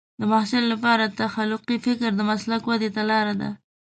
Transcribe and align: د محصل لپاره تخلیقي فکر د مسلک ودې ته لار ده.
د 0.19 0.21
محصل 0.31 0.63
لپاره 0.73 1.13
تخلیقي 1.21 1.77
فکر 1.85 2.09
د 2.15 2.21
مسلک 2.29 2.61
ودې 2.69 2.89
ته 2.95 3.01
لار 3.11 3.27
ده. 3.41 3.49